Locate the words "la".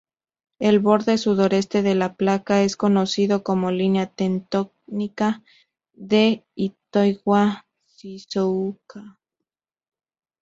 1.93-2.15